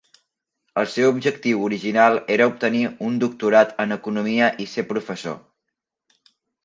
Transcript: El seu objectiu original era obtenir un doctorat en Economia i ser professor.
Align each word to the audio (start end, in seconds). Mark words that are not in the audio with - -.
El 0.83 0.87
seu 0.93 1.09
objectiu 1.09 1.59
original 1.67 2.17
era 2.37 2.47
obtenir 2.53 2.81
un 3.09 3.19
doctorat 3.25 3.77
en 3.85 3.97
Economia 3.97 4.49
i 4.67 4.67
ser 4.75 4.87
professor. 4.95 5.39